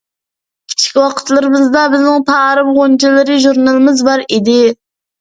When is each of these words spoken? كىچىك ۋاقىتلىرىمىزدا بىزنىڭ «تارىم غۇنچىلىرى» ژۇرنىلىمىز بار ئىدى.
كىچىك 0.71 0.97
ۋاقىتلىرىمىزدا 1.01 1.85
بىزنىڭ 1.97 2.27
«تارىم 2.31 2.75
غۇنچىلىرى» 2.81 3.39
ژۇرنىلىمىز 3.47 4.07
بار 4.13 4.29
ئىدى. 4.29 4.61